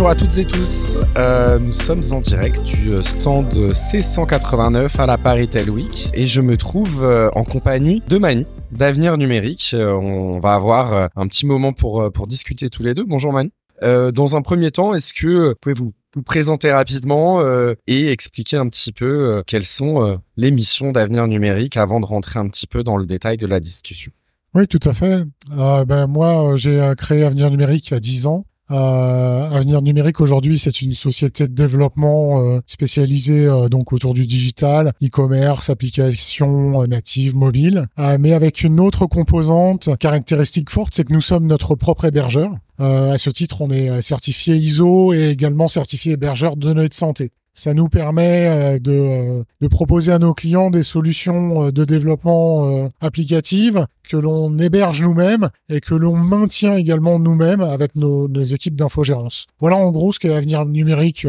Bonjour 0.00 0.12
à 0.12 0.14
toutes 0.14 0.38
et 0.38 0.46
tous, 0.46 0.98
euh, 1.18 1.58
nous 1.58 1.74
sommes 1.74 2.00
en 2.12 2.22
direct 2.22 2.62
du 2.62 2.90
euh, 2.90 3.02
stand 3.02 3.52
C189 3.52 4.98
à 4.98 5.04
la 5.04 5.18
Paris 5.18 5.46
Tel 5.46 5.68
Week 5.68 6.08
et 6.14 6.24
je 6.24 6.40
me 6.40 6.56
trouve 6.56 7.04
euh, 7.04 7.28
en 7.34 7.44
compagnie 7.44 8.02
de 8.08 8.16
Manu 8.16 8.46
d'Avenir 8.72 9.18
Numérique. 9.18 9.76
On 9.78 10.38
va 10.38 10.54
avoir 10.54 11.10
un 11.14 11.26
petit 11.26 11.44
moment 11.44 11.74
pour, 11.74 12.10
pour 12.12 12.26
discuter 12.26 12.70
tous 12.70 12.82
les 12.82 12.94
deux. 12.94 13.04
Bonjour 13.04 13.30
Manu. 13.34 13.50
Euh, 13.82 14.10
dans 14.10 14.36
un 14.36 14.40
premier 14.40 14.70
temps, 14.70 14.94
est-ce 14.94 15.12
que 15.12 15.50
vous 15.50 15.54
pouvez 15.60 15.74
vous, 15.74 15.92
présenter 16.24 16.72
rapidement 16.72 17.44
et 17.86 18.10
expliquer 18.10 18.56
un 18.56 18.70
petit 18.70 18.92
peu 18.92 19.42
quelles 19.46 19.66
sont 19.66 20.18
les 20.38 20.50
missions 20.50 20.92
d'Avenir 20.92 21.26
Numérique 21.26 21.76
avant 21.76 22.00
de 22.00 22.06
rentrer 22.06 22.40
un 22.40 22.48
petit 22.48 22.66
peu 22.66 22.82
dans 22.82 22.96
le 22.96 23.04
détail 23.04 23.36
de 23.36 23.46
la 23.46 23.60
discussion? 23.60 24.12
Oui, 24.54 24.66
tout 24.66 24.80
à 24.82 24.94
fait. 24.94 25.24
Ben, 25.50 26.06
moi, 26.06 26.54
j'ai 26.56 26.94
créé 26.96 27.22
Avenir 27.22 27.50
Numérique 27.50 27.88
il 27.88 27.92
y 27.92 27.96
a 27.98 28.00
10 28.00 28.26
ans. 28.28 28.46
Euh, 28.70 29.50
Avenir 29.50 29.82
Numérique 29.82 30.20
aujourd'hui, 30.20 30.58
c'est 30.58 30.82
une 30.82 30.94
société 30.94 31.48
de 31.48 31.52
développement 31.52 32.40
euh, 32.40 32.60
spécialisée 32.66 33.46
euh, 33.46 33.68
donc 33.68 33.92
autour 33.92 34.14
du 34.14 34.26
digital, 34.26 34.92
e-commerce, 35.02 35.70
applications 35.70 36.86
natives, 36.86 37.34
mobiles, 37.34 37.86
mais 38.18 38.32
avec 38.32 38.62
une 38.62 38.80
autre 38.80 39.06
composante 39.06 39.96
caractéristique 39.98 40.70
forte, 40.70 40.94
c'est 40.94 41.04
que 41.04 41.12
nous 41.12 41.20
sommes 41.20 41.46
notre 41.46 41.74
propre 41.74 42.04
hébergeur. 42.04 42.52
Euh, 42.80 43.12
à 43.12 43.18
ce 43.18 43.28
titre, 43.30 43.60
on 43.60 43.70
est 43.70 44.00
certifié 44.00 44.56
ISO 44.56 45.12
et 45.12 45.28
également 45.28 45.68
certifié 45.68 46.12
hébergeur 46.12 46.56
de 46.56 46.62
données 46.62 46.88
de 46.88 46.94
santé. 46.94 47.32
Ça 47.52 47.74
nous 47.74 47.88
permet 47.88 48.48
euh, 48.48 48.78
de, 48.78 48.92
euh, 48.92 49.44
de 49.60 49.68
proposer 49.68 50.12
à 50.12 50.18
nos 50.18 50.34
clients 50.34 50.70
des 50.70 50.82
solutions 50.82 51.64
euh, 51.64 51.72
de 51.72 51.84
développement 51.84 52.88
applicatives 53.00 53.86
que 54.08 54.16
l'on 54.16 54.56
héberge 54.58 55.02
nous-mêmes 55.02 55.50
et 55.68 55.80
que 55.80 55.94
l'on 55.94 56.16
maintient 56.16 56.76
également 56.76 57.18
nous-mêmes 57.18 57.60
avec 57.60 57.96
nos, 57.96 58.28
nos 58.28 58.42
équipes 58.42 58.76
d'infogérance. 58.76 59.46
Voilà 59.58 59.76
en 59.76 59.90
gros 59.90 60.12
ce 60.12 60.18
qu'est 60.18 60.28
l'avenir 60.28 60.64
numérique 60.64 61.26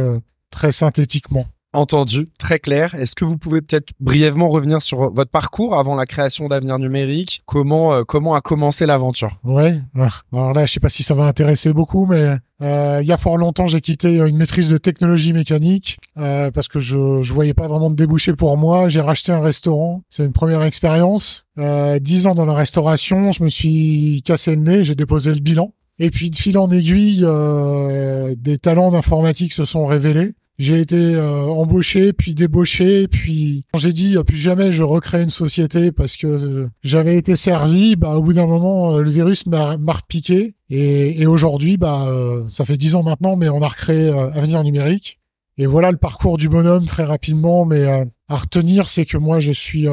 très 0.52 0.72
synthétiquement. 0.72 1.46
Entendu, 1.74 2.28
très 2.38 2.60
clair. 2.60 2.96
Est-ce 2.96 3.16
que 3.16 3.24
vous 3.24 3.38
pouvez 3.38 3.62
peut-être 3.62 3.92
brièvement 4.02 4.50
revenir 4.50 4.82
sur 4.82 5.14
votre 5.14 5.32
parcours 5.32 5.78
avant 5.78 5.96
la 5.96 6.06
création 6.06 6.50
d'Avenir 6.50 6.80
Numérique? 6.80 7.44
Comment 7.46 7.94
euh, 7.94 8.04
comment 8.04 8.36
a 8.36 8.42
commencé 8.42 8.86
l'aventure? 8.86 9.40
Ouais. 9.46 9.80
Ah, 9.98 10.10
Alors 10.34 10.54
là, 10.54 10.66
je 10.66 10.74
sais 10.74 10.82
pas 10.82 10.90
si 10.90 11.02
ça 11.04 11.14
va 11.16 11.24
intéresser 11.24 11.72
beaucoup, 11.72 12.06
mais 12.06 12.36
euh, 12.62 13.00
il 13.02 13.08
y 13.08 13.14
a 13.14 13.18
fort 13.18 13.38
longtemps, 13.38 13.68
j'ai 13.68 13.80
quitté 13.80 14.18
une 14.18 14.36
maîtrise 14.36 14.68
de 14.70 14.78
technologie 14.78 15.32
mécanique 15.32 15.98
euh, 16.18 16.52
parce 16.52 16.68
que 16.68 16.82
je 16.82 17.22
je 17.22 17.32
voyais 17.34 17.54
pas 17.54 17.70
vraiment 17.70 17.90
de 17.90 17.96
débouché 17.96 18.34
pour 18.34 18.58
moi. 18.58 18.90
J'ai 18.90 19.00
racheté 19.00 19.32
un 19.32 19.42
restaurant. 19.42 20.04
C'est 20.10 20.26
une 20.26 20.34
première 20.34 20.64
expérience. 20.64 21.46
Euh, 21.58 22.00
Dix 22.00 22.28
ans 22.28 22.36
dans 22.36 22.46
la 22.46 22.54
restauration, 22.54 23.32
je 23.32 23.46
me 23.46 23.50
suis 23.50 24.22
cassé 24.26 24.56
le 24.58 24.62
nez. 24.62 24.84
J'ai 24.84 24.96
déposé 24.96 25.34
le 25.34 25.40
bilan. 25.40 25.74
Et 26.00 26.10
puis 26.10 26.32
de 26.32 26.36
fil 26.36 26.58
en 26.58 26.70
aiguille, 26.72 27.22
euh, 27.24 28.36
des 28.38 28.58
talents 28.58 28.92
d'informatique 28.92 29.54
se 29.54 29.64
sont 29.66 29.86
révélés. 29.86 30.34
J'ai 30.62 30.80
été 30.80 31.16
euh, 31.16 31.46
embauché, 31.46 32.14
puis 32.14 32.36
débauché, 32.36 33.08
puis 33.08 33.66
quand 33.74 33.80
j'ai 33.80 33.94
dit 33.94 34.16
plus 34.24 34.38
jamais 34.38 34.72
je 34.72 34.84
recrée 34.84 35.24
une 35.24 35.32
société 35.32 35.92
parce 35.92 36.18
que 36.18 36.28
euh, 36.28 36.70
j'avais 36.84 37.18
été 37.18 37.36
servi, 37.36 37.96
bah 37.96 38.16
au 38.16 38.22
bout 38.22 38.34
d'un 38.34 38.46
moment 38.46 38.94
euh, 38.94 39.02
le 39.02 39.10
virus 39.10 39.48
m'a 39.48 39.76
repiqué 39.76 40.54
et, 40.70 41.20
et 41.20 41.26
aujourd'hui 41.26 41.78
bah 41.78 42.06
euh, 42.06 42.48
ça 42.48 42.64
fait 42.64 42.78
dix 42.78 42.94
ans 42.94 43.02
maintenant, 43.02 43.38
mais 43.38 43.50
on 43.50 43.64
a 43.64 43.68
recréé 43.68 44.10
Avenir 44.10 44.64
Numérique 44.64 45.20
et 45.58 45.66
voilà 45.66 45.90
le 45.90 45.98
parcours 45.98 46.38
du 46.38 46.48
bonhomme 46.48 46.86
très 46.86 47.06
rapidement, 47.06 47.66
mais 47.66 47.84
à 48.28 48.38
retenir 48.38 48.88
c'est 48.88 49.06
que 49.06 49.18
moi 49.18 49.40
je 49.40 49.52
suis 49.52 49.88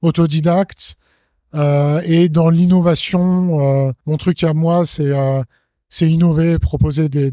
autodidacte 0.00 0.94
et 1.56 2.28
dans 2.28 2.50
l'innovation, 2.50 3.92
mon 4.06 4.16
truc 4.16 4.44
à 4.44 4.54
moi 4.54 4.84
c'est 4.84 5.10
c'est 5.88 6.08
innover, 6.08 6.60
proposer 6.60 7.08
des 7.08 7.32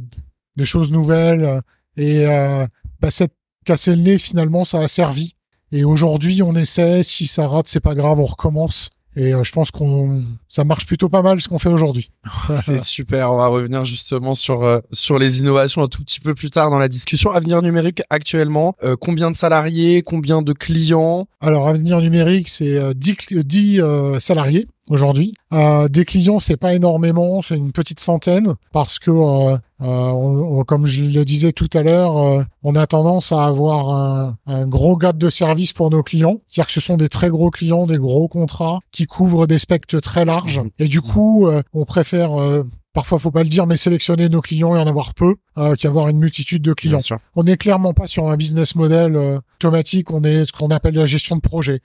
des 0.55 0.65
choses 0.65 0.89
nouvelles. 0.89 1.61
Euh, 1.97 2.01
et 2.01 2.25
euh, 2.25 2.65
bah, 3.01 3.11
cette 3.11 3.33
casser 3.65 3.91
le 3.95 4.01
nez, 4.01 4.17
finalement, 4.17 4.65
ça 4.65 4.79
a 4.79 4.87
servi. 4.87 5.35
Et 5.71 5.83
aujourd'hui, 5.83 6.41
on 6.41 6.55
essaie. 6.55 7.03
Si 7.03 7.27
ça 7.27 7.47
rate, 7.47 7.67
c'est 7.67 7.79
pas 7.79 7.95
grave, 7.95 8.19
on 8.19 8.25
recommence. 8.25 8.89
Et 9.17 9.33
euh, 9.33 9.43
je 9.43 9.51
pense 9.51 9.71
qu'on 9.71 10.23
ça 10.47 10.63
marche 10.63 10.85
plutôt 10.85 11.09
pas 11.09 11.21
mal 11.21 11.41
ce 11.41 11.49
qu'on 11.49 11.59
fait 11.59 11.67
aujourd'hui. 11.69 12.11
C'est 12.65 12.79
super. 12.79 13.33
On 13.33 13.37
va 13.37 13.47
revenir 13.47 13.83
justement 13.83 14.35
sur 14.35 14.63
euh, 14.63 14.79
sur 14.93 15.19
les 15.19 15.39
innovations 15.39 15.83
un 15.83 15.87
tout 15.89 16.01
petit 16.01 16.21
peu 16.21 16.33
plus 16.33 16.49
tard 16.49 16.71
dans 16.71 16.79
la 16.79 16.87
discussion. 16.87 17.29
Avenir 17.31 17.61
Numérique 17.61 18.01
actuellement, 18.09 18.73
euh, 18.83 18.95
combien 18.99 19.29
de 19.29 19.35
salariés, 19.35 20.01
combien 20.01 20.41
de 20.41 20.53
clients? 20.53 21.27
Alors, 21.41 21.67
Avenir 21.67 21.99
Numérique, 21.99 22.47
c'est 22.47 22.77
euh, 22.77 22.93
10, 22.95 23.11
cl- 23.15 23.43
10 23.43 23.81
euh, 23.81 24.19
salariés 24.19 24.65
aujourd'hui. 24.91 25.33
Euh, 25.53 25.87
des 25.87 26.05
clients, 26.05 26.39
c'est 26.39 26.57
pas 26.57 26.73
énormément, 26.73 27.41
c'est 27.41 27.57
une 27.57 27.71
petite 27.71 27.99
centaine 27.99 28.53
parce 28.71 28.99
que, 28.99 29.11
euh, 29.11 29.53
euh, 29.53 29.57
on- 29.81 30.59
on- 30.59 30.63
comme 30.63 30.85
je 30.85 31.01
le 31.01 31.25
disais 31.25 31.51
tout 31.53 31.69
à 31.73 31.81
l'heure, 31.81 32.17
euh, 32.17 32.43
on 32.63 32.75
a 32.75 32.85
tendance 32.87 33.31
à 33.31 33.45
avoir 33.45 33.89
un, 33.89 34.37
un 34.45 34.67
gros 34.67 34.95
gap 34.97 35.17
de 35.17 35.29
service 35.29 35.73
pour 35.73 35.89
nos 35.89 36.03
clients. 36.03 36.37
C'est-à-dire 36.47 36.67
que 36.67 36.73
ce 36.73 36.81
sont 36.81 36.97
des 36.97 37.09
très 37.09 37.29
gros 37.29 37.49
clients, 37.49 37.87
des 37.87 37.97
gros 37.97 38.27
contrats 38.27 38.79
qui 38.91 39.05
couvrent 39.05 39.47
des 39.47 39.57
spectres 39.57 39.99
très 39.99 40.25
larges. 40.25 40.61
Et 40.79 40.87
du 40.87 41.01
coup, 41.01 41.47
euh, 41.47 41.61
on 41.73 41.85
préfère 41.85 42.39
euh, 42.39 42.63
Parfois, 42.93 43.19
faut 43.19 43.31
pas 43.31 43.43
le 43.43 43.47
dire, 43.47 43.67
mais 43.67 43.77
sélectionner 43.77 44.27
nos 44.27 44.41
clients 44.41 44.75
et 44.75 44.77
en 44.77 44.85
avoir 44.85 45.13
peu, 45.13 45.35
euh, 45.57 45.75
qu'avoir 45.75 46.09
une 46.09 46.17
multitude 46.17 46.61
de 46.61 46.73
clients. 46.73 46.97
On 47.37 47.43
n'est 47.43 47.55
clairement 47.55 47.93
pas 47.93 48.05
sur 48.05 48.29
un 48.29 48.35
business 48.35 48.75
model 48.75 49.15
euh, 49.15 49.39
automatique, 49.55 50.11
on 50.11 50.21
est 50.25 50.43
ce 50.43 50.51
qu'on 50.51 50.71
appelle 50.71 50.95
la 50.95 51.05
gestion 51.05 51.37
de 51.37 51.41
projet. 51.41 51.79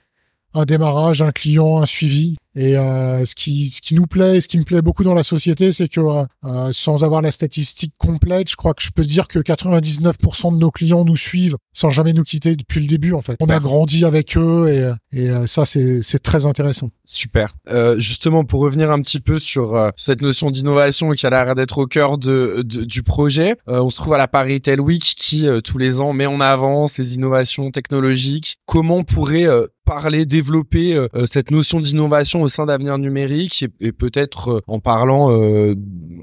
Un 0.57 0.65
démarrage, 0.65 1.21
un 1.21 1.31
client, 1.31 1.81
un 1.81 1.85
suivi. 1.85 2.35
Et 2.59 2.75
euh, 2.75 3.23
ce 3.23 3.35
qui 3.35 3.69
ce 3.69 3.81
qui 3.81 3.93
nous 3.93 4.07
plaît, 4.07 4.37
et 4.37 4.41
ce 4.41 4.47
qui 4.47 4.57
me 4.57 4.63
plaît 4.63 4.81
beaucoup 4.81 5.03
dans 5.03 5.13
la 5.13 5.21
société, 5.21 5.71
c'est 5.71 5.87
que 5.87 5.99
euh, 5.99 6.23
euh, 6.45 6.69
sans 6.73 7.03
avoir 7.03 7.21
la 7.21 7.29
statistique 7.29 7.93
complète, 7.99 8.49
je 8.49 8.55
crois 8.55 8.73
que 8.73 8.81
je 8.81 8.89
peux 8.89 9.05
dire 9.05 9.27
que 9.27 9.37
99% 9.37 10.53
de 10.53 10.57
nos 10.57 10.71
clients 10.71 11.05
nous 11.05 11.15
suivent 11.17 11.55
sans 11.73 11.91
jamais 11.91 12.13
nous 12.13 12.23
quitter 12.23 12.55
depuis 12.55 12.79
le 12.81 12.87
début. 12.87 13.13
En 13.13 13.21
fait, 13.21 13.37
on 13.39 13.45
a 13.49 13.59
grandi 13.59 14.05
avec 14.05 14.35
eux 14.37 14.67
et, 15.13 15.19
et 15.25 15.29
euh, 15.29 15.45
ça 15.45 15.65
c'est 15.65 16.01
c'est 16.01 16.17
très 16.17 16.47
intéressant. 16.47 16.89
Super. 17.05 17.53
Euh, 17.69 17.99
justement, 17.99 18.43
pour 18.43 18.61
revenir 18.61 18.89
un 18.91 19.01
petit 19.01 19.19
peu 19.19 19.37
sur 19.37 19.75
euh, 19.75 19.91
cette 19.95 20.23
notion 20.23 20.49
d'innovation 20.49 21.11
qui 21.11 21.27
a 21.27 21.29
l'air 21.29 21.53
d'être 21.53 21.77
au 21.77 21.85
cœur 21.85 22.17
de, 22.17 22.63
de- 22.65 22.85
du 22.85 23.03
projet, 23.03 23.55
euh, 23.69 23.81
on 23.83 23.91
se 23.91 23.95
trouve 23.97 24.13
à 24.15 24.17
la 24.17 24.27
Paris 24.27 24.61
Tel 24.61 24.81
Week 24.81 25.03
qui 25.03 25.47
euh, 25.47 25.61
tous 25.61 25.77
les 25.77 26.01
ans 26.01 26.11
met 26.13 26.25
en 26.25 26.41
avant 26.41 26.87
ces 26.87 27.13
innovations 27.13 27.69
technologiques. 27.69 28.57
Comment 28.65 28.95
on 28.97 29.03
pourrait 29.03 29.45
euh, 29.47 29.67
parler, 29.87 30.25
développer 30.25 30.93
euh, 30.93 31.07
euh, 31.15 31.25
cette 31.25 31.49
notion 31.49 31.79
d'innovation 31.79 32.41
au 32.41 32.49
sein 32.49 32.65
d'Avenir 32.65 32.97
Numérique 32.97 33.65
et, 33.79 33.91
peut-être 33.93 34.49
euh, 34.49 34.61
en 34.67 34.79
parlant 34.79 35.07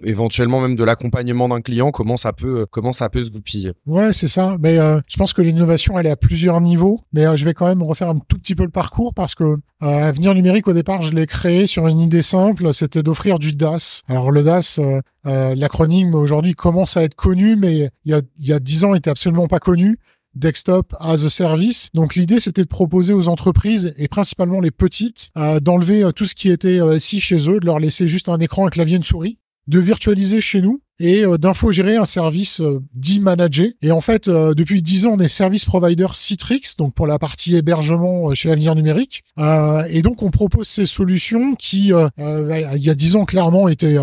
éventuellement 0.03 0.61
même 0.61 0.77
de 0.77 0.85
l'accompagnement 0.85 1.49
d'un 1.49 1.63
client, 1.63 1.91
comment 1.91 2.17
ça 2.17 2.33
peut 2.33 2.67
comment 2.71 2.93
ça 2.93 3.09
peut 3.09 3.23
se 3.23 3.31
goupiller. 3.31 3.73
Ouais, 3.87 4.13
c'est 4.13 4.29
ça. 4.29 4.57
Mais 4.61 4.77
je 4.77 5.17
pense 5.17 5.33
que 5.33 5.41
l'innovation, 5.41 5.99
elle 5.99 6.07
est 6.07 6.11
à 6.11 6.17
plusieurs 6.17 6.61
niveaux. 6.61 7.01
Mais 7.13 7.25
je 7.37 7.45
vais 7.45 7.55
quand 7.55 7.67
même 7.67 7.83
refaire 7.83 8.11
un 8.11 8.17
tout 8.17 8.39
petit 8.39 8.55
peu 8.55 8.65
le 8.65 8.71
parcours 8.71 9.15
parce 9.15 9.35
que 9.35 9.57
Avenir 9.81 10.35
Numérique, 10.35 10.69
au 10.69 10.73
départ, 10.73 11.03
je 11.03 11.13
l'ai 11.13 11.27
créé 11.27 11.67
sur 11.67 11.87
une 11.89 12.01
idée 12.01 12.23
simple, 12.23 12.75
c'était 12.75 13.03
d'offrir 13.03 13.39
du 13.39 13.53
DAS. 13.53 14.03
Alors 14.09 14.31
le 14.31 14.43
DAS, 14.43 14.79
l'acronyme 15.25 16.15
aujourd'hui 16.15 16.55
commence 16.55 16.97
à 16.97 17.03
être 17.03 17.15
connu, 17.15 17.57
mais 17.57 17.91
il 18.05 18.11
y 18.11 18.15
a 18.15 18.21
il 18.39 18.47
y 18.47 18.53
a 18.53 18.61
dix 18.61 18.85
ans, 18.85 18.95
il 18.95 18.99
était 18.99 19.11
absolument 19.11 19.49
pas 19.49 19.61
connu. 19.61 19.97
Desktop 20.35 20.95
as 21.01 21.25
a 21.25 21.31
service. 21.31 21.89
Donc 21.95 22.15
l'idée 22.15 22.41
c'était 22.41 22.63
de 22.63 22.69
proposer 22.69 23.13
aux 23.13 23.29
entreprises 23.29 23.95
et 23.97 24.09
principalement 24.09 24.61
les 24.61 24.71
petites 24.71 25.31
euh, 25.37 25.61
d'enlever 25.61 26.05
euh, 26.05 26.13
tout 26.13 26.27
ce 26.27 26.35
qui 26.35 26.51
était 26.51 26.81
euh, 26.81 26.99
SI 26.99 27.21
chez 27.21 27.51
eux, 27.51 27.61
de 27.61 27.67
leur 27.67 27.79
laisser 27.79 28.07
juste 28.07 28.29
un 28.29 28.39
écran, 28.39 28.67
un 28.67 28.71
clavier, 28.71 28.97
une 28.97 29.03
souris, 29.03 29.39
de 29.67 29.79
virtualiser 29.79 30.41
chez 30.41 30.61
nous 30.61 30.81
et 31.01 31.25
euh, 31.25 31.39
d'infogérer 31.39 31.97
un 31.97 32.05
service 32.05 32.63
dit 32.95 33.21
managé. 33.21 33.77
Et 33.83 33.91
en 33.91 34.01
fait, 34.01 34.29
depuis 34.29 34.83
10 34.83 35.07
ans, 35.07 35.13
on 35.15 35.19
est 35.19 35.29
service 35.29 35.65
provider 35.65 36.07
Citrix, 36.13 36.75
donc 36.79 36.95
pour 36.95 37.07
la 37.07 37.19
partie 37.19 37.57
hébergement 37.57 38.33
chez 38.35 38.51
Avenir 38.51 38.75
Numérique. 38.75 39.25
Et 39.89 40.03
donc, 40.03 40.23
on 40.23 40.31
propose 40.31 40.69
ces 40.69 40.87
solutions 40.87 41.55
qui, 41.55 41.93
euh, 41.93 42.09
il 42.77 42.83
y 42.83 42.91
a 42.91 42.95
10 42.95 43.17
ans, 43.17 43.25
clairement, 43.25 43.69
étaient 43.69 43.97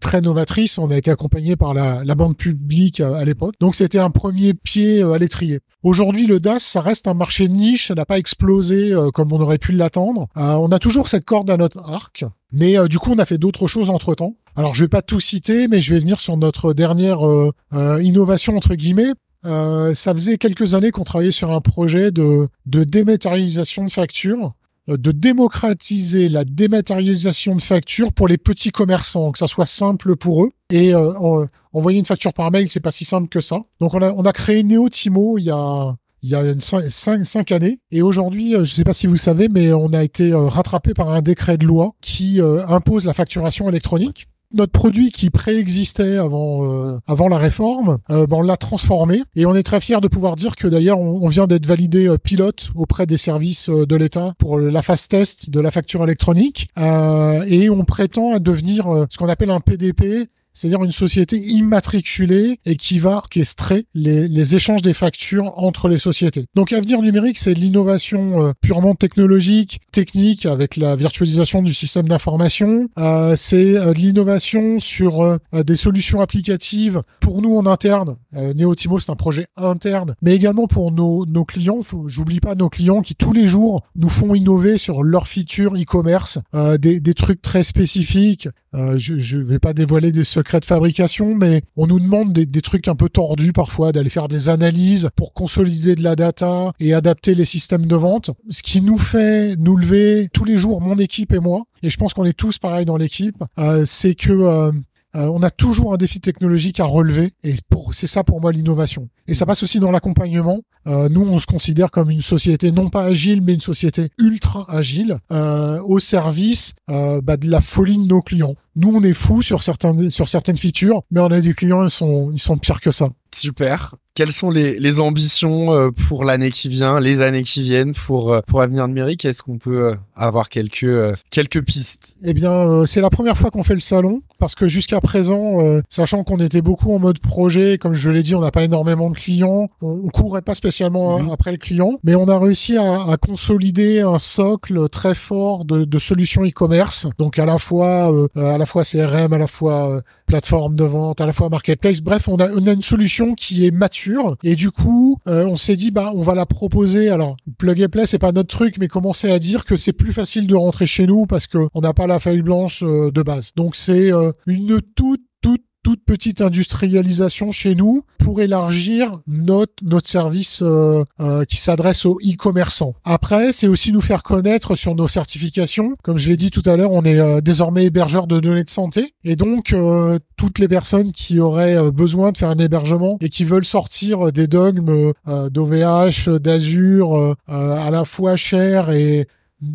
très 0.00 0.20
novatrices. 0.20 0.78
On 0.78 0.90
a 0.90 0.96
été 0.96 1.10
accompagné 1.10 1.56
par 1.56 1.74
la, 1.74 2.04
la 2.04 2.14
banque 2.14 2.36
publique 2.36 3.00
euh, 3.00 3.14
à 3.14 3.24
l'époque. 3.24 3.54
Donc, 3.60 3.74
c'était 3.74 3.98
un 3.98 4.10
premier 4.10 4.54
pied 4.54 5.02
euh, 5.02 5.12
à 5.12 5.18
l'étrier. 5.18 5.60
Aujourd'hui, 5.82 6.26
le 6.26 6.40
DAS, 6.40 6.58
ça 6.60 6.80
reste 6.80 7.06
un 7.06 7.14
marché 7.14 7.46
de 7.46 7.54
niche. 7.54 7.88
Ça 7.88 7.94
n'a 7.94 8.04
pas 8.04 8.18
explosé 8.18 8.92
euh, 8.92 9.10
comme 9.10 9.32
on 9.32 9.40
aurait 9.40 9.58
pu 9.58 9.72
l'attendre. 9.72 10.26
Euh, 10.36 10.54
on 10.54 10.72
a 10.72 10.78
toujours 10.78 11.06
cette 11.06 11.24
corde 11.24 11.50
à 11.50 11.56
notre 11.56 11.78
arc. 11.78 12.24
Mais 12.52 12.76
euh, 12.76 12.88
du 12.88 12.98
coup, 12.98 13.12
on 13.12 13.18
a 13.18 13.24
fait 13.24 13.38
d'autres 13.38 13.68
choses 13.68 13.90
entre-temps. 13.90 14.34
Alors, 14.56 14.74
je 14.74 14.84
vais 14.84 14.88
pas 14.88 15.02
tout 15.02 15.20
citer, 15.20 15.68
mais 15.68 15.80
je 15.80 15.94
vais 15.94 16.00
venir 16.00 16.18
sur 16.18 16.36
notre 16.36 16.72
dernière 16.72 17.26
euh, 17.26 17.52
euh, 17.74 18.02
innovation 18.02 18.56
entre 18.56 18.74
guillemets. 18.74 19.12
Euh, 19.44 19.94
ça 19.94 20.12
faisait 20.12 20.38
quelques 20.38 20.74
années 20.74 20.90
qu'on 20.90 21.04
travaillait 21.04 21.30
sur 21.30 21.52
un 21.52 21.60
projet 21.60 22.10
de, 22.10 22.46
de 22.64 22.82
dématérialisation 22.84 23.84
de 23.84 23.90
factures, 23.90 24.46
euh, 24.46 24.48
de 24.88 25.10
démocratiser 25.12 26.28
la 26.28 26.44
dématérialisation 26.44 27.56
de 27.56 27.60
factures 27.62 28.12
pour 28.12 28.28
les 28.28 28.38
petits 28.38 28.70
commerçants, 28.70 29.32
que 29.32 29.38
ça 29.38 29.46
soit 29.46 29.66
simple 29.66 30.16
pour 30.16 30.44
eux. 30.44 30.50
Et 30.70 30.94
euh, 30.94 31.12
en- 31.18 31.46
envoyer 31.72 31.98
une 31.98 32.04
facture 32.04 32.32
par 32.32 32.50
mail, 32.50 32.68
c'est 32.68 32.80
pas 32.80 32.90
si 32.90 33.04
simple 33.04 33.28
que 33.28 33.40
ça. 33.40 33.62
Donc, 33.80 33.94
on 33.94 34.02
a, 34.02 34.12
on 34.12 34.22
a 34.24 34.32
créé 34.32 34.62
Neotimo 34.62 35.38
il 35.38 35.44
y 35.44 35.50
a 35.50 35.96
il 36.22 36.30
y 36.30 36.34
a 36.34 36.42
cinq, 36.58 37.24
cinq 37.24 37.52
années. 37.52 37.78
Et 37.92 38.02
aujourd'hui, 38.02 38.54
euh, 38.54 38.64
je 38.64 38.72
ne 38.72 38.76
sais 38.76 38.84
pas 38.84 38.94
si 38.94 39.06
vous 39.06 39.16
savez, 39.16 39.48
mais 39.48 39.72
on 39.72 39.92
a 39.92 40.02
été 40.02 40.32
euh, 40.32 40.46
rattrapé 40.48 40.92
par 40.92 41.10
un 41.10 41.22
décret 41.22 41.56
de 41.56 41.64
loi 41.66 41.92
qui 42.00 42.40
euh, 42.40 42.66
impose 42.66 43.04
la 43.06 43.12
facturation 43.12 43.68
électronique. 43.68 44.26
Notre 44.56 44.72
produit 44.72 45.10
qui 45.10 45.30
préexistait 45.30 46.16
avant 46.16 46.64
euh, 46.64 46.98
avant 47.06 47.28
la 47.28 47.38
réforme, 47.38 47.98
euh, 48.10 48.26
ben, 48.26 48.38
on 48.38 48.42
l'a 48.42 48.56
transformé. 48.56 49.22
Et 49.34 49.46
on 49.46 49.54
est 49.54 49.62
très 49.62 49.80
fier 49.80 50.00
de 50.00 50.08
pouvoir 50.08 50.36
dire 50.36 50.56
que 50.56 50.66
d'ailleurs 50.66 50.98
on, 50.98 51.20
on 51.22 51.28
vient 51.28 51.46
d'être 51.46 51.66
validé 51.66 52.08
euh, 52.08 52.18
pilote 52.18 52.70
auprès 52.74 53.06
des 53.06 53.16
services 53.16 53.68
euh, 53.68 53.86
de 53.86 53.96
l'État 53.96 54.34
pour 54.38 54.58
la 54.58 54.82
phase 54.82 55.08
test 55.08 55.50
de 55.50 55.60
la 55.60 55.70
facture 55.70 56.02
électronique. 56.04 56.68
Et 56.76 57.70
on 57.70 57.84
prétend 57.84 58.32
à 58.34 58.38
devenir 58.38 59.06
ce 59.10 59.16
qu'on 59.16 59.28
appelle 59.28 59.50
un 59.50 59.60
PDP, 59.60 60.28
c'est-à-dire 60.56 60.82
une 60.82 60.90
société 60.90 61.36
immatriculée 61.36 62.58
et 62.64 62.76
qui 62.76 62.98
va 62.98 63.16
orchestrer 63.16 63.86
les, 63.94 64.26
les, 64.26 64.56
échanges 64.56 64.80
des 64.80 64.94
factures 64.94 65.52
entre 65.56 65.88
les 65.88 65.98
sociétés. 65.98 66.46
Donc 66.54 66.72
Avenir 66.72 67.02
numérique, 67.02 67.36
c'est 67.36 67.52
de 67.52 67.60
l'innovation 67.60 68.42
euh, 68.42 68.52
purement 68.62 68.94
technologique, 68.94 69.80
technique, 69.92 70.46
avec 70.46 70.76
la 70.76 70.96
virtualisation 70.96 71.62
du 71.62 71.74
système 71.74 72.08
d'information. 72.08 72.88
Euh, 72.98 73.36
c'est 73.36 73.76
euh, 73.76 73.92
de 73.92 73.98
l'innovation 73.98 74.78
sur 74.78 75.20
euh, 75.22 75.38
des 75.52 75.76
solutions 75.76 76.20
applicatives 76.20 77.02
pour 77.20 77.42
nous 77.42 77.54
en 77.56 77.66
interne. 77.66 78.16
Euh, 78.34 78.54
Neotimo, 78.54 78.98
c'est 78.98 79.10
un 79.10 79.16
projet 79.16 79.46
interne, 79.56 80.14
mais 80.22 80.34
également 80.34 80.66
pour 80.66 80.90
nos, 80.90 81.26
nos 81.26 81.44
clients. 81.44 81.80
J'oublie 82.06 82.40
pas 82.40 82.54
nos 82.54 82.70
clients 82.70 83.02
qui 83.02 83.14
tous 83.14 83.32
les 83.32 83.46
jours 83.46 83.82
nous 83.94 84.08
font 84.08 84.34
innover 84.34 84.78
sur 84.78 85.02
leurs 85.02 85.28
features 85.28 85.74
e-commerce, 85.74 86.38
euh, 86.54 86.78
des, 86.78 87.00
des 87.00 87.14
trucs 87.14 87.42
très 87.42 87.62
spécifiques. 87.62 88.48
Je 88.72 89.36
ne 89.36 89.42
vais 89.42 89.58
pas 89.58 89.72
dévoiler 89.72 90.12
des 90.12 90.24
secrets 90.24 90.60
de 90.60 90.64
fabrication, 90.64 91.34
mais 91.34 91.62
on 91.76 91.86
nous 91.86 92.00
demande 92.00 92.32
des, 92.32 92.46
des 92.46 92.62
trucs 92.62 92.88
un 92.88 92.94
peu 92.94 93.08
tordus 93.08 93.52
parfois, 93.52 93.92
d'aller 93.92 94.10
faire 94.10 94.28
des 94.28 94.48
analyses 94.48 95.08
pour 95.16 95.32
consolider 95.32 95.94
de 95.94 96.02
la 96.02 96.16
data 96.16 96.72
et 96.80 96.94
adapter 96.94 97.34
les 97.34 97.44
systèmes 97.44 97.86
de 97.86 97.96
vente. 97.96 98.30
Ce 98.50 98.62
qui 98.62 98.80
nous 98.80 98.98
fait 98.98 99.56
nous 99.56 99.76
lever 99.76 100.28
tous 100.32 100.44
les 100.44 100.58
jours, 100.58 100.80
mon 100.80 100.98
équipe 100.98 101.32
et 101.32 101.38
moi, 101.38 101.64
et 101.82 101.90
je 101.90 101.96
pense 101.96 102.14
qu'on 102.14 102.24
est 102.24 102.36
tous 102.36 102.58
pareil 102.58 102.84
dans 102.84 102.96
l'équipe, 102.96 103.42
euh, 103.58 103.84
c'est 103.84 104.14
que 104.14 104.32
euh, 104.32 104.72
euh, 105.16 105.26
on 105.26 105.42
a 105.42 105.50
toujours 105.50 105.94
un 105.94 105.96
défi 105.96 106.20
technologique 106.20 106.78
à 106.80 106.84
relever 106.84 107.32
et 107.42 107.54
pour, 107.68 107.94
c'est 107.94 108.06
ça 108.06 108.22
pour 108.22 108.40
moi 108.40 108.52
l'innovation. 108.52 109.08
Et 109.26 109.34
ça 109.34 109.46
passe 109.46 109.62
aussi 109.62 109.80
dans 109.80 109.90
l'accompagnement. 109.90 110.60
Euh, 110.86 111.08
nous, 111.08 111.22
on 111.22 111.40
se 111.40 111.46
considère 111.46 111.90
comme 111.90 112.10
une 112.10 112.22
société 112.22 112.70
non 112.70 112.90
pas 112.90 113.02
agile, 113.02 113.42
mais 113.42 113.54
une 113.54 113.60
société 113.60 114.10
ultra 114.18 114.66
agile 114.68 115.18
euh, 115.32 115.80
au 115.82 115.98
service 115.98 116.74
euh, 116.90 117.20
bah, 117.20 117.36
de 117.36 117.50
la 117.50 117.60
folie 117.60 117.98
de 117.98 118.06
nos 118.06 118.22
clients. 118.22 118.54
Nous, 118.76 118.92
on 118.94 119.02
est 119.02 119.14
fous 119.14 119.42
sur 119.42 119.62
certains 119.62 120.10
sur 120.10 120.28
certaines 120.28 120.58
features, 120.58 121.02
mais 121.10 121.20
on 121.20 121.26
a 121.26 121.40
des 121.40 121.54
clients 121.54 121.84
ils 121.84 121.90
sont 121.90 122.30
ils 122.32 122.38
sont 122.38 122.56
pires 122.56 122.80
que 122.80 122.90
ça. 122.90 123.08
Super. 123.34 123.94
Quelles 124.14 124.32
sont 124.32 124.50
les, 124.50 124.78
les 124.78 125.00
ambitions 125.00 125.72
euh, 125.72 125.90
pour 126.08 126.24
l'année 126.24 126.50
qui 126.50 126.68
vient, 126.68 127.00
les 127.00 127.20
années 127.20 127.42
qui 127.42 127.62
viennent 127.62 127.92
pour 127.92 128.32
euh, 128.32 128.40
pour 128.46 128.62
Avenir 128.62 128.86
Numérique? 128.86 129.24
Est-ce 129.24 129.42
qu'on 129.42 129.58
peut 129.58 129.96
avoir 130.14 130.48
quelques 130.48 131.16
quelques 131.30 131.62
pistes? 131.62 132.16
Eh 132.22 132.34
bien, 132.34 132.86
c'est 132.86 133.00
la 133.00 133.10
première 133.10 133.36
fois 133.36 133.50
qu'on 133.50 133.62
fait 133.62 133.74
le 133.74 133.80
salon 133.80 134.22
parce 134.38 134.54
que 134.54 134.68
jusqu'à 134.68 135.00
présent, 135.00 135.58
sachant 135.88 136.24
qu'on 136.24 136.38
était 136.38 136.62
beaucoup 136.62 136.94
en 136.94 136.98
mode 136.98 137.18
projet, 137.18 137.78
comme 137.78 137.94
je 137.94 138.10
l'ai 138.10 138.22
dit, 138.22 138.34
on 138.34 138.40
n'a 138.40 138.50
pas 138.50 138.64
énormément 138.64 139.10
de 139.10 139.16
clients, 139.16 139.68
on, 139.82 140.02
on 140.04 140.08
courait 140.08 140.42
pas 140.42 140.54
spécialement 140.54 141.18
mmh. 141.18 141.30
après 141.30 141.52
le 141.52 141.58
client, 141.58 141.98
mais 142.04 142.14
on 142.14 142.28
a 142.28 142.38
réussi 142.38 142.76
à, 142.76 143.10
à 143.10 143.16
consolider 143.16 144.00
un 144.00 144.18
socle 144.18 144.88
très 144.88 145.14
fort 145.14 145.64
de, 145.64 145.84
de 145.84 145.98
solutions 145.98 146.44
e-commerce, 146.44 147.08
donc 147.18 147.38
à 147.38 147.46
la 147.46 147.58
fois 147.58 148.12
à 148.36 148.58
la 148.58 148.66
fois 148.66 148.82
CRM, 148.84 149.32
à 149.32 149.38
la 149.38 149.46
fois 149.46 150.02
plateforme 150.26 150.76
de 150.76 150.84
vente, 150.84 151.20
à 151.20 151.26
la 151.26 151.32
fois 151.32 151.48
marketplace. 151.48 152.00
Bref, 152.00 152.28
on 152.28 152.36
a, 152.36 152.50
on 152.50 152.66
a 152.66 152.72
une 152.72 152.82
solution 152.82 153.34
qui 153.34 153.66
est 153.66 153.70
mature 153.70 154.36
et 154.42 154.56
du 154.56 154.70
coup, 154.70 155.18
euh, 155.28 155.46
on 155.46 155.56
s'est 155.56 155.76
dit 155.76 155.90
bah 155.90 156.12
on 156.14 156.22
va 156.22 156.34
la 156.34 156.46
proposer. 156.46 157.08
Alors 157.08 157.36
plug 157.58 157.82
and 157.82 157.88
play 157.88 158.06
c'est 158.06 158.18
pas 158.18 158.32
notre 158.32 158.48
truc, 158.48 158.76
mais 158.78 158.88
commencer 158.88 159.30
à 159.30 159.38
dire 159.38 159.64
que 159.64 159.76
c'est 159.76 159.92
plus 159.92 160.12
facile 160.12 160.46
de 160.46 160.54
rentrer 160.54 160.86
chez 160.86 161.06
nous 161.06 161.26
parce 161.26 161.46
que 161.46 161.68
on 161.74 161.80
n'a 161.80 161.94
pas 161.94 162.06
la 162.06 162.18
feuille 162.18 162.42
blanche 162.42 162.82
euh, 162.82 163.10
de 163.10 163.22
base. 163.22 163.52
Donc 163.56 163.76
c'est 163.76 164.12
euh, 164.12 164.25
une 164.46 164.80
toute 164.94 165.22
toute 165.40 165.62
toute 165.86 166.04
petite 166.04 166.40
industrialisation 166.40 167.52
chez 167.52 167.76
nous 167.76 168.02
pour 168.18 168.40
élargir 168.40 169.20
notre 169.28 169.72
notre 169.84 170.08
service 170.08 170.60
euh, 170.60 171.04
euh, 171.20 171.44
qui 171.44 171.58
s'adresse 171.58 172.04
aux 172.04 172.18
e-commerçants. 172.18 172.94
Après, 173.04 173.52
c'est 173.52 173.68
aussi 173.68 173.92
nous 173.92 174.00
faire 174.00 174.24
connaître 174.24 174.74
sur 174.74 174.96
nos 174.96 175.06
certifications. 175.06 175.94
Comme 176.02 176.18
je 176.18 176.28
l'ai 176.28 176.36
dit 176.36 176.50
tout 176.50 176.64
à 176.64 176.76
l'heure, 176.76 176.90
on 176.90 177.04
est 177.04 177.20
euh, 177.20 177.40
désormais 177.40 177.84
hébergeur 177.84 178.26
de 178.26 178.40
données 178.40 178.64
de 178.64 178.68
santé 178.68 179.14
et 179.22 179.36
donc 179.36 179.72
euh, 179.72 180.18
toutes 180.36 180.58
les 180.58 180.66
personnes 180.66 181.12
qui 181.12 181.38
auraient 181.38 181.76
euh, 181.76 181.92
besoin 181.92 182.32
de 182.32 182.36
faire 182.36 182.50
un 182.50 182.58
hébergement 182.58 183.16
et 183.20 183.28
qui 183.28 183.44
veulent 183.44 183.64
sortir 183.64 184.32
des 184.32 184.48
dogmes 184.48 185.12
d'OVH, 185.24 186.40
d'Azure 186.40 187.36
à 187.46 187.90
la 187.92 188.04
fois 188.04 188.34
cher 188.34 188.90
et 188.90 189.28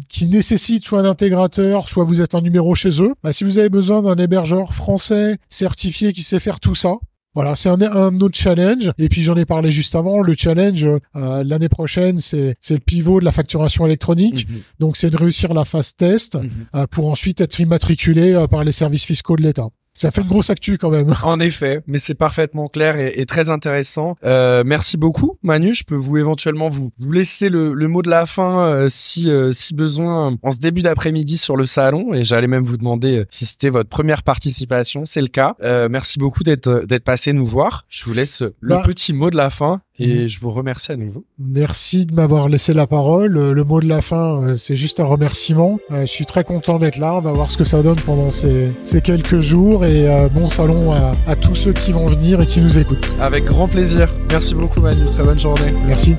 qui 0.10 0.28
nécessite 0.28 0.86
soit 0.86 1.02
un 1.02 1.06
intégrateur, 1.06 1.90
soit 1.90 2.04
vous 2.04 2.22
êtes 2.22 2.36
un 2.36 2.42
numéro 2.42 2.76
chez 2.76 3.02
eux. 3.02 3.14
Bah, 3.24 3.34
si 3.34 3.44
vous 3.44 3.58
avez 3.58 3.70
besoin 3.70 4.02
d'un 4.02 4.16
hébergeur 4.16 4.74
français 4.74 5.38
certifié 5.50 6.14
qui 6.14 6.24
sait 6.24 6.40
faire 6.40 6.60
tout 6.60 6.76
ça, 6.76 6.98
voilà, 7.34 7.56
c'est 7.56 7.70
un, 7.70 7.82
un, 7.82 8.20
autre 8.20 8.38
challenge. 8.38 8.92
Et 8.98 9.08
puis 9.08 9.24
j'en 9.24 9.36
ai 9.38 9.46
parlé 9.46 9.72
juste 9.72 9.96
avant. 9.96 10.22
Le 10.22 10.36
challenge 10.38 10.86
euh, 11.16 11.44
l'année 11.46 11.70
prochaine, 11.70 12.20
c'est 12.20 12.56
c'est 12.60 12.74
le 12.74 12.82
pivot 12.82 13.22
de 13.22 13.26
la 13.26 13.32
facturation 13.32 13.86
électronique. 13.86 14.50
Mm 14.50 14.54
-hmm. 14.54 14.80
Donc 14.80 14.98
c'est 14.98 15.10
de 15.10 15.18
réussir 15.18 15.54
la 15.54 15.64
phase 15.64 15.96
test 15.96 16.36
mm 16.36 16.42
-hmm. 16.42 16.50
euh, 16.76 16.88
pour 16.88 17.06
ensuite 17.10 17.40
être 17.42 17.60
immatriculé 17.60 18.34
euh, 18.34 18.48
par 18.48 18.64
les 18.64 18.74
services 18.74 19.06
fiscaux 19.06 19.38
de 19.38 19.44
l'État. 19.44 19.70
Ça 19.94 20.10
fait 20.10 20.22
une 20.22 20.28
grosse 20.28 20.50
actu 20.50 20.78
quand 20.78 20.90
même. 20.90 21.14
En 21.24 21.40
effet, 21.40 21.82
mais 21.86 22.00
c'est 22.00 22.16
parfaitement 22.16 22.68
clair 22.70 22.98
et, 22.98 23.20
et 23.20 23.26
très 23.26 23.50
intéressant. 23.50 24.16
Euh, 24.24 24.64
merci 24.66 24.96
beaucoup, 24.98 25.38
Manu. 25.44 25.74
Je 25.74 25.84
peux 25.84 25.96
vous 25.96 26.18
éventuellement 26.18 26.70
vous 26.70 26.92
vous 26.98 27.12
laisser 27.12 27.50
le, 27.50 27.74
le 27.74 27.88
mot 27.88 28.02
de 28.02 28.10
la 28.10 28.26
fin 28.26 28.62
euh, 28.62 28.88
si 28.90 29.30
euh, 29.30 29.52
si 29.52 29.74
besoin 29.74 30.38
en 30.42 30.52
ce 30.52 30.58
début 30.60 30.82
d'après-midi 30.82 31.38
sur 31.38 31.58
le 31.58 31.66
salon. 31.66 32.14
Et 32.14 32.24
j'allais 32.24 32.48
même 32.48 32.64
vous 32.64 32.78
demander 32.78 33.20
euh, 33.20 33.26
si 33.30 33.46
c'était 33.46 33.70
votre 33.70 33.90
première 33.90 34.24
participation. 34.24 35.04
C'est 35.06 35.22
le 35.22 35.28
cas. 35.28 35.56
Euh, 35.62 35.90
merci 35.90 36.20
beaucoup 36.20 36.44
d'être 36.44 36.86
d'être 36.86 37.04
passé 37.04 37.34
nous 37.34 37.46
voir. 37.46 37.86
Je 37.90 38.06
vous 38.06 38.14
laisse 38.14 38.42
le 38.42 38.76
bah, 38.76 38.84
petit 38.86 39.14
mot 39.14 39.30
de 39.30 39.38
la 39.38 39.50
fin 39.50 39.82
et 40.02 40.26
mmh. 40.26 40.28
je 40.28 40.40
vous 40.40 40.52
remercie 40.52 40.92
à 40.92 40.98
nouveau. 40.98 41.24
Merci 41.40 42.06
de 42.06 42.14
m'avoir 42.14 42.50
laissé 42.50 42.74
la 42.74 42.88
parole. 42.88 43.34
Le 43.34 43.64
mot 43.64 43.80
de 43.80 43.88
la 43.88 44.02
fin, 44.02 44.56
c'est 44.58 44.76
juste 44.76 45.00
un 45.00 45.06
remerciement. 45.06 45.80
Je 45.90 46.06
suis 46.06 46.26
très 46.26 46.44
content 46.44 46.80
d'être 46.80 46.98
là. 46.98 47.16
On 47.16 47.22
va 47.22 47.32
voir 47.32 47.52
ce 47.52 47.58
que 47.58 47.64
ça 47.64 47.82
donne 47.82 48.00
pendant 48.06 48.30
ces, 48.30 48.72
ces 48.86 49.02
quelques 49.02 49.42
jours 49.42 49.86
et 49.86 50.10
euh, 50.10 50.30
bon 50.30 50.48
salon 50.48 50.92
à, 50.92 51.12
à 51.28 51.36
tous 51.36 51.56
ceux 51.56 51.74
qui 51.74 51.92
vont 51.92 52.06
venir 52.06 52.42
et 52.42 52.46
qui 52.46 52.62
nous 52.62 52.80
écoutent. 52.80 53.14
Avec 53.20 53.46
grand 53.46 53.68
plaisir. 53.68 54.14
Merci 54.32 54.56
beaucoup 54.56 54.82
Manu. 54.82 55.06
Très 55.08 55.24
bonne 55.24 55.40
journée. 55.40 55.74
Merci. 55.88 56.16